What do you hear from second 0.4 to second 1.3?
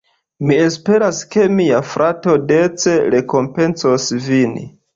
Mi esperas,